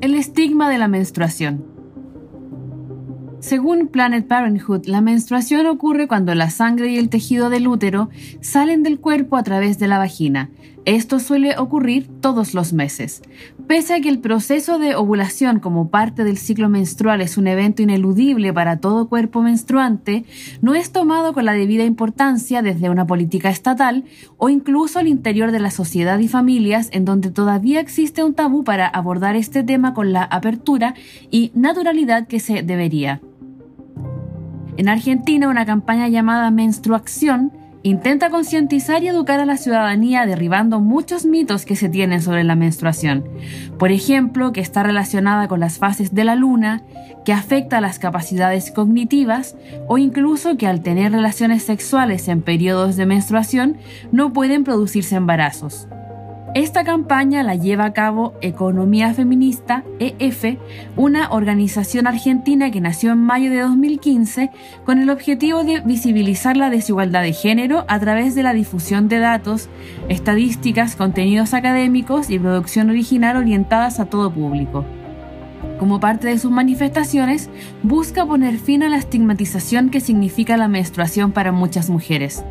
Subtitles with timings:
[0.00, 1.77] El estigma de la menstruación.
[3.40, 8.82] Según Planet Parenthood, la menstruación ocurre cuando la sangre y el tejido del útero salen
[8.82, 10.50] del cuerpo a través de la vagina.
[10.84, 13.22] Esto suele ocurrir todos los meses.
[13.66, 17.82] Pese a que el proceso de ovulación como parte del ciclo menstrual es un evento
[17.82, 20.24] ineludible para todo cuerpo menstruante,
[20.62, 24.04] no es tomado con la debida importancia desde una política estatal
[24.38, 28.64] o incluso al interior de la sociedad y familias en donde todavía existe un tabú
[28.64, 30.94] para abordar este tema con la apertura
[31.30, 33.20] y naturalidad que se debería.
[34.78, 37.50] En Argentina, una campaña llamada Menstruación
[37.82, 42.54] intenta concientizar y educar a la ciudadanía derribando muchos mitos que se tienen sobre la
[42.54, 43.24] menstruación.
[43.76, 46.84] Por ejemplo, que está relacionada con las fases de la luna,
[47.24, 49.56] que afecta las capacidades cognitivas
[49.88, 53.78] o incluso que al tener relaciones sexuales en periodos de menstruación
[54.12, 55.88] no pueden producirse embarazos.
[56.58, 60.58] Esta campaña la lleva a cabo Economía Feminista, EF,
[60.96, 64.50] una organización argentina que nació en mayo de 2015
[64.84, 69.20] con el objetivo de visibilizar la desigualdad de género a través de la difusión de
[69.20, 69.68] datos,
[70.08, 74.84] estadísticas, contenidos académicos y producción original orientadas a todo público.
[75.78, 77.50] Como parte de sus manifestaciones,
[77.84, 82.42] busca poner fin a la estigmatización que significa la menstruación para muchas mujeres.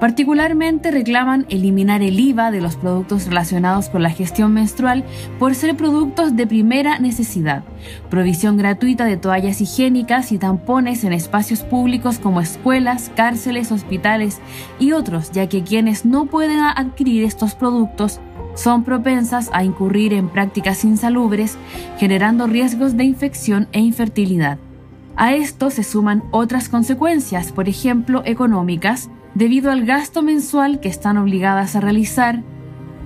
[0.00, 5.04] Particularmente reclaman eliminar el IVA de los productos relacionados con la gestión menstrual
[5.38, 7.64] por ser productos de primera necesidad,
[8.10, 14.38] provisión gratuita de toallas higiénicas y tampones en espacios públicos como escuelas, cárceles, hospitales
[14.78, 18.20] y otros, ya que quienes no pueden adquirir estos productos
[18.54, 21.56] son propensas a incurrir en prácticas insalubres,
[21.98, 24.58] generando riesgos de infección e infertilidad.
[25.16, 31.18] A esto se suman otras consecuencias, por ejemplo, económicas, debido al gasto mensual que están
[31.18, 32.42] obligadas a realizar,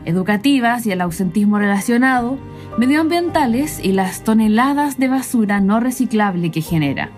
[0.05, 2.39] educativas y el ausentismo relacionado,
[2.79, 7.11] medioambientales y las toneladas de basura no reciclable que genera.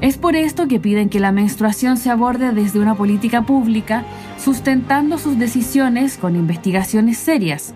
[0.00, 4.02] Es por esto que piden que la menstruación se aborde desde una política pública,
[4.36, 7.72] sustentando sus decisiones con investigaciones serias.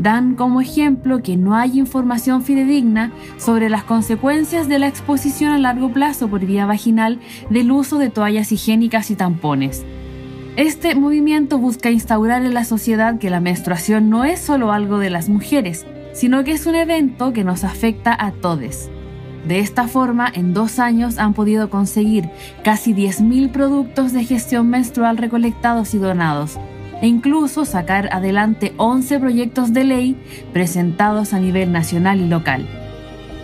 [0.00, 5.58] Dan como ejemplo que no hay información fidedigna sobre las consecuencias de la exposición a
[5.58, 9.84] largo plazo por vía vaginal del uso de toallas higiénicas y tampones.
[10.58, 15.08] Este movimiento busca instaurar en la sociedad que la menstruación no es solo algo de
[15.08, 18.90] las mujeres, sino que es un evento que nos afecta a todos.
[19.46, 22.28] De esta forma, en dos años han podido conseguir
[22.64, 26.58] casi 10.000 productos de gestión menstrual recolectados y donados,
[27.00, 30.16] e incluso sacar adelante 11 proyectos de ley
[30.52, 32.66] presentados a nivel nacional y local.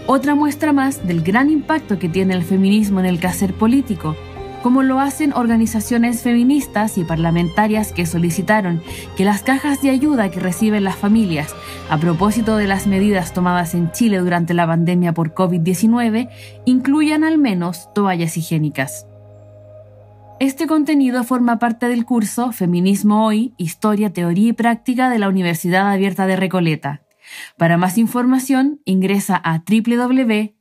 [0.09, 4.17] Otra muestra más del gran impacto que tiene el feminismo en el quehacer político,
[4.65, 8.83] como lo hacen organizaciones feministas y parlamentarias que solicitaron
[9.15, 11.55] que las cajas de ayuda que reciben las familias
[11.91, 16.31] a propósito de las medidas tomadas en Chile durante la pandemia por COVID-19
[16.65, 19.07] incluyan al menos toallas higiénicas.
[20.41, 25.93] Este contenido forma parte del curso Feminismo Hoy, Historia, Teoría y Práctica de la Universidad
[25.93, 27.03] Abierta de Recoleta.
[27.59, 30.55] Para más información, ingresa a www.uar.cl.